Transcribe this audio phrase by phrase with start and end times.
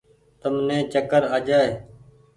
[0.41, 1.69] تم ني چڪر آ جآئي۔